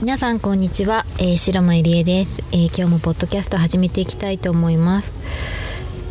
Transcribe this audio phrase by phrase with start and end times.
[0.00, 5.14] 皆さんこんにちは、えー、白間入江です、えー、今日もポッドキャスト始めていきたいと思います、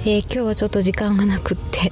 [0.01, 1.91] えー、今日はちょっと時間がなくって、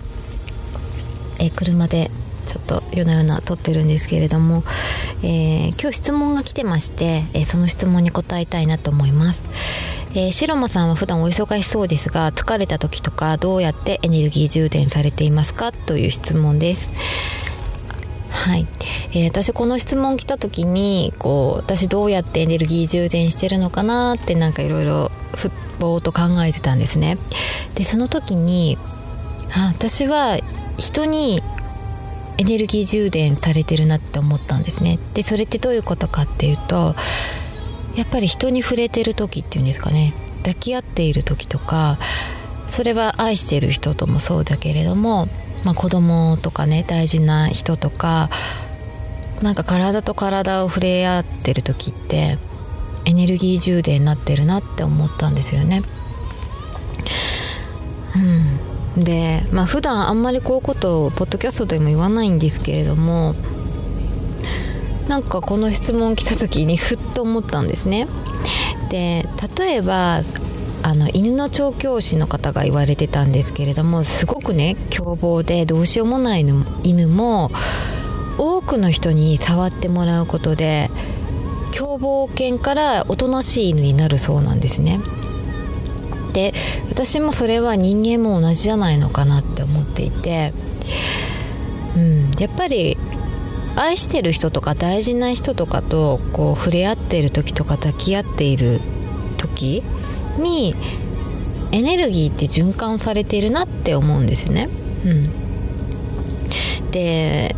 [1.40, 2.12] え車で
[2.46, 4.64] ちょっと夜な夜な撮ってるんですけれども、
[5.24, 9.46] え今日質問が来てまして、えその質問に答えたいなと思います。
[10.14, 15.72] えー、白間さんは普段お忙しそうですが疲れた時とかどうやってエネルギー充電されていますか？
[15.72, 16.92] という質問です。
[18.38, 18.68] はい、
[19.12, 27.18] えー、私この質問来た時にこう私どうやってエネルギー充電してるのかなってなんかいろいろふっぼーと考えてたんですね。
[27.76, 28.78] でその時に
[29.56, 30.38] あ私は
[30.78, 31.42] 人に
[32.38, 35.00] エネルギー充電されてるなって思ったんですね。
[35.16, 36.96] でそれってどういうことかっていうと
[37.96, 40.14] やっぱり人に触れてる時っていうんですかね。
[40.44, 41.98] 抱き合っている時とか
[42.68, 45.28] それは愛してる人ともそうだけれども
[45.68, 48.30] まあ、子供とかね大事な人とか
[49.42, 52.38] なんか体と体を触れ合ってる時って
[53.04, 55.82] エネルギー充電になってるなって思ったんですよね。
[58.96, 63.36] うん、でまあ普段あんまりこういうことをポッドキャストでも言わないんですけれども
[65.10, 68.08] なんかこの質問来た時にふっと思ったんですね。
[68.90, 70.22] で例えば
[70.88, 76.46] あの犬の調教師の方が言われてたんですけれどもすごくね凶暴でどうしようもない
[76.84, 77.52] 犬も
[78.38, 80.90] 多くの人に触ってもらうことで
[81.74, 85.02] 凶暴犬からおとなしい犬になるそうなんですね。
[86.32, 86.54] で
[86.90, 90.54] 私もそれは人間も同じじゃないのかなって思っていて、
[91.98, 92.98] うん、やっぱり
[93.76, 98.80] 愛してる人とか大事な人とかとこう触れ合っている時とか抱き合っている
[99.38, 99.84] 時
[100.38, 100.76] に
[101.72, 104.70] エネルギーって循環されているなって思うんですね。
[105.06, 107.56] うん、で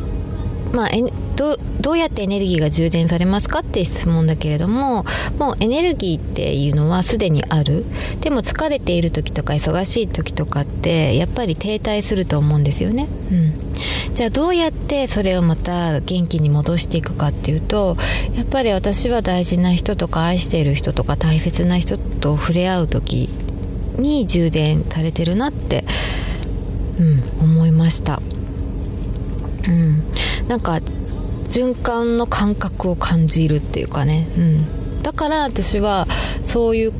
[0.73, 0.89] まあ
[1.35, 5.05] どどうやってエネルギーが充電されますかって質問だけれども
[5.37, 7.85] もうエネルギーっていうのはすでにある
[8.19, 13.07] でも疲れている時とか忙しい時とかってやっぱり停滞すると思うんですよね。
[13.31, 13.53] うん、
[14.13, 17.95] じゃあどうやってそれをまた元気に戻していくかっていうと
[18.35, 23.29] やっぱり私は大事な人とか愛している人とか大切な人と触れ合う時
[23.97, 25.85] に充電されてるなって、
[26.99, 28.21] うん、思いました。
[29.67, 30.03] うん、
[30.49, 30.79] なんか
[31.43, 36.07] 循環の感覚を感じるっていうかね、うん、だから私は
[36.45, 36.93] そういう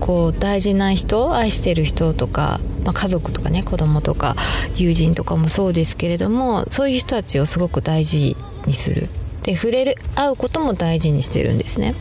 [0.00, 4.36] こう大事な人愛してる人とか、まあ、家族とかね子供とか
[4.74, 9.08] 友人とかもそうですけれどもそういう人たちをすごく大事にする
[9.42, 11.94] で触れる会うことも大事にしてるんですね。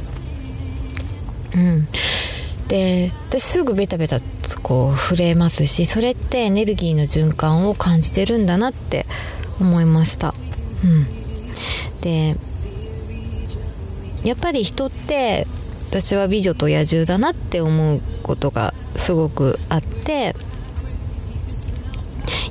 [1.56, 1.88] うん、
[2.68, 4.20] で私すぐベタベタ
[4.62, 9.06] こう触れますしそれってエネルギーの循環を感じてるんだなって
[9.60, 10.34] 思いました。
[10.84, 12.02] うん。
[12.02, 12.36] で
[14.24, 15.48] やっぱり人って
[15.90, 20.36] 私は美女と野獣だなって思うことがすごくあって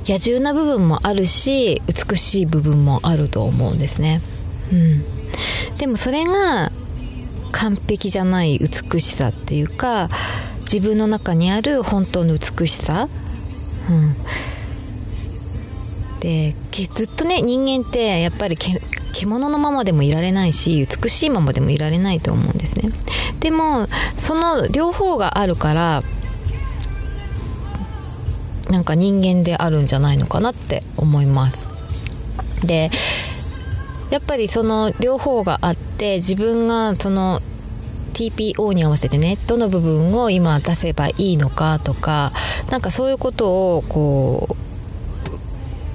[0.07, 4.21] 野獣な部分もあるし美しい部分もあると思うんですね。
[4.71, 6.71] うん、でもそれが
[7.51, 10.09] 完璧じゃない美しさっていうか
[10.61, 13.07] 自分の中にある本当の美しさ、
[13.89, 14.15] うん、
[16.19, 22.91] でずっとね人間ってやっぱり獣のままでもいられないし美しいままでもいられないと思うんですね。
[23.39, 26.01] でもその両方があるから
[28.69, 31.67] なんか人間であるんじゃないのかなって思います。
[32.65, 32.89] で
[34.09, 37.39] やっぱりその両方があって自分がその
[38.13, 42.31] TPO に合わせてねどの部分を今出せばいいのかとか
[42.71, 44.66] なんかそういうことをこう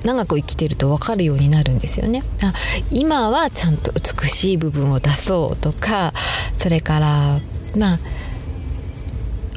[0.05, 2.23] 長く生きてると分かるようになるんですよね。
[2.43, 2.53] あ
[2.91, 6.13] 今はちゃんと美しい部分を出そうとか
[6.59, 7.41] それから
[7.77, 7.99] まあ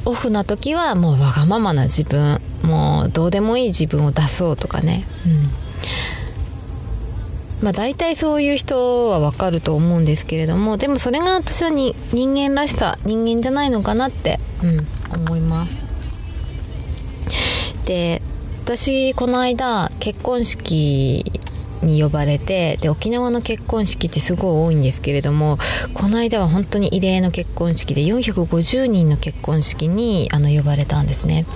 [0.04, 14.86] オフな時はもうわがままな自分もうどうでもいい自分を出そうとかね、うん、まあ大体そういう人はわかると思うんですけれどもでもそれが私はに人間らしさ人間じゃないのかなって、うん、
[15.22, 15.74] 思います。
[17.84, 18.22] で
[18.66, 21.24] 私この間結婚式
[21.82, 25.56] に呼ばれてで沖縄の結婚式ってすごい多いんですけれども
[25.94, 31.46] この間は本当に異例の結婚式で450人の結婚式にあの呼ばれたんですね。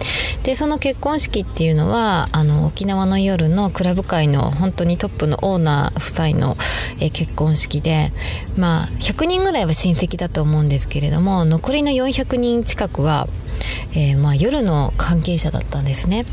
[0.45, 6.57] でその結婚式っていうのはあの沖縄の夜のクラブ界の本当にトップのオーナー夫妻の、
[7.01, 8.13] え結婚式で
[8.57, 13.27] まあ100人ぐらいは親戚だと思うんですけれども残りの400人近くは、
[13.97, 16.25] えー、まあ、夜の関係者だったんですね。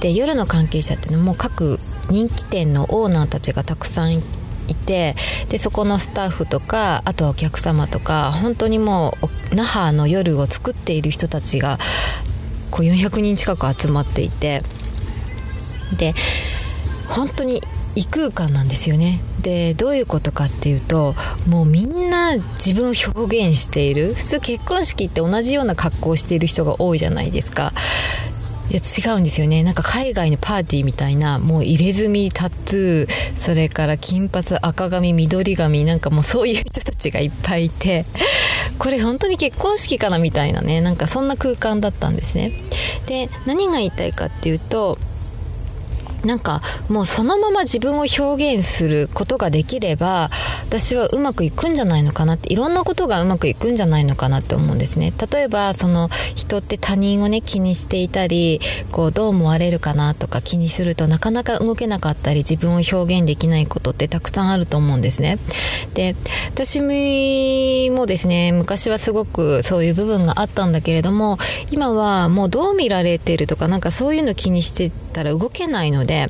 [0.00, 1.78] で夜の関係者っていうのも各
[2.10, 4.22] 人気店のオーナーたちがたくさんい
[4.74, 5.14] て
[5.48, 9.14] でそこのスタッフとかあとはお客様とか本当にも
[9.52, 11.78] う那覇の夜を作っている人たちが
[12.70, 14.62] こう400人近く集まっていて
[15.98, 16.14] で
[17.08, 17.62] 本当に
[17.96, 19.20] 異空間なんですよね。
[19.42, 21.14] でどういうことかっていうと
[21.48, 24.14] もうみんな自分を表現している。
[24.14, 27.72] 普通結婚式って同じような格好をしている人が多いじゃないですか。
[28.70, 29.64] いや違うんですよね。
[29.64, 38.04] なんか海外のパーティーみたいなもう入れ墨タトゥーそれから金髪赤髪緑髪なんかもうそういう人たちがいっぱいいて
[38.78, 42.52] これ本当に結婚式かなみたいなねなんかそんな空間だったんですね。
[43.06, 44.98] で何が言いたいかっていうと
[46.24, 50.30] なんかもうそのまま自分を表現することができれば
[50.66, 55.12] 私はうまくいくんじゃないのかなっていろんなことがうまくいくんじゃないのかなって思うんですね。
[55.32, 58.60] 例えばその人って他人をね気にしていたり
[58.92, 65.38] こうどう思われるかなとか気にするとなかなか動けなかったり自分を表現できないことってたくさんあると思うんですね。
[65.94, 66.14] で
[66.48, 71.38] 私もですね昔はすごくそういう部分があったんだけれども
[71.70, 76.28] 今はもうどう見られてるとかなんかそういうの気にしてたら動けないのでで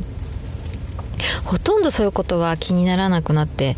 [1.44, 3.77] ほとんどそういうことは気にならなくなって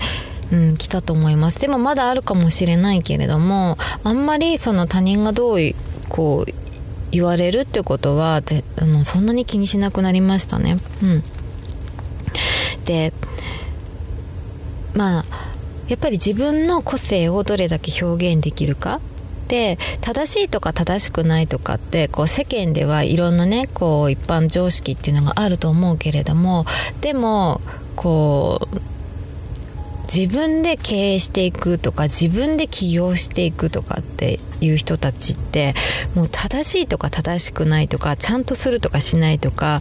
[0.52, 5.58] うん、来たと思いますでもまだあるかもしれないけれどもあんまりその他人がどう
[6.10, 6.52] こう
[7.10, 10.78] 言われるってことはであのそんなに気にしなくなりましたね。
[11.02, 11.24] うん、
[12.84, 13.14] で
[14.94, 15.24] まあ
[15.88, 19.00] やっぱり自分の個性をどれだけ表現できるか
[19.48, 26.64] で正しいとか正しくないとかってこう世間ではいろんなねこう一般常識っていうのがあると思うけれども
[27.00, 27.60] でも
[27.96, 28.92] こう
[30.12, 35.74] 自分で経営していくとか自分で起業していくとかっていう人たちって
[36.14, 39.80] もう正しいとか正しくないとかちゃんとするとかしないとか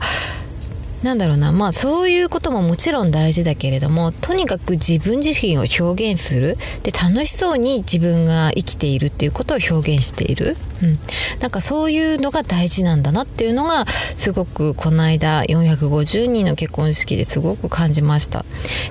[1.03, 1.51] なんだろうな。
[1.51, 6.57] まあそういうことももちろん大事だけれどもとにかく自分自身を表現する。
[6.83, 11.00] で楽しそうに自分が生きているっていうことを表現している、うん、
[11.39, 18.45] なんかそういうのが大事なんだなっていうのがすごくこの間450人の結婚式ですごく感じました。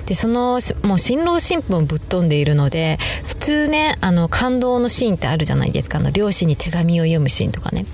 [0.05, 5.99] でそのもう新郎新婦もぶっ飛んでいるので普通ねあの感動のシーンってあるじゃないですか。
[5.99, 7.85] あの両親に手紙を読むシーンとかね。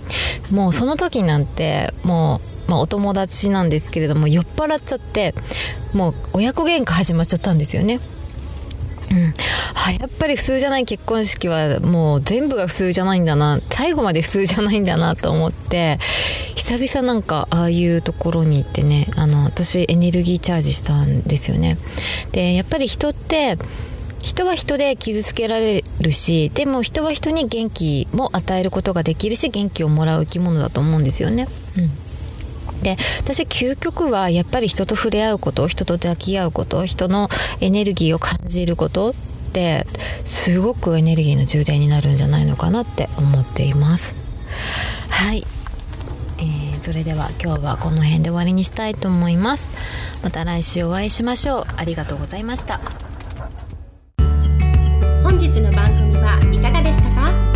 [0.52, 5.34] もうその時なんてもうまあ、お友達なんですけれども酔っ払っちゃって
[5.94, 8.00] もう親子喧嘩始まっちゃったんですよね。
[9.10, 9.34] うん、
[9.88, 15.98] あやっぱり普通じゃない結婚式はもう全部が普通じゃないんだな最後まで普通じゃないんだなと思って
[16.56, 21.78] 久々なんかああいうところに行ってねあの私エネルギーチャージしたんですよね。
[22.34, 23.58] でやっぱり人って
[24.20, 31.48] 人は人で傷つけられるしでも人は人に元気も与えることができるし元気をもらう生き物だと思うんですよね。
[31.78, 32.07] うん
[32.84, 37.28] で私究極はやっぱり人と触れ合うこと人と抱き合うこと人の
[37.60, 39.14] エネルギーを感じることっ
[39.54, 39.86] て
[40.26, 44.16] すごくエネルギーの充電になるんじゃないのかなって思っています。
[45.10, 45.44] はい、
[46.38, 49.72] えー、それでは今日はこの辺で終わりにしたいと思います。
[50.24, 51.64] また来週お会いしましょう。
[51.78, 52.80] ありがとうございました。
[55.24, 57.47] 本日の番組はいかがでしたか？